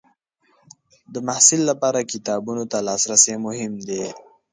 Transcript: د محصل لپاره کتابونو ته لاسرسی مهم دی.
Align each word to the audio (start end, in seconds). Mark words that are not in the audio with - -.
د 1.13 1.15
محصل 1.27 1.61
لپاره 1.69 2.07
کتابونو 2.11 2.63
ته 2.71 2.77
لاسرسی 2.87 3.35
مهم 3.45 3.73
دی. 3.87 4.03